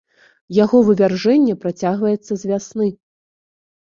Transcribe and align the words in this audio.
Яго 0.63 0.77
вывяржэнне 0.87 1.53
працягваецца 1.65 2.33
з 2.45 2.51
вясны. 2.53 2.87